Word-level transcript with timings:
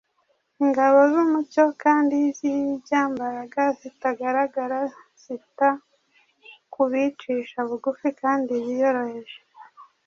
Ingabo 0.63 0.99
z’umucyo 1.11 1.65
kandi 1.83 2.17
z’inyambaraga 2.37 3.63
zitagaragara 3.79 4.79
zita 5.23 5.69
ku 6.73 6.81
bicisha 6.91 7.57
bugufi 7.69 8.07
kandi 8.21 8.53
biyoroheje, 8.65 9.37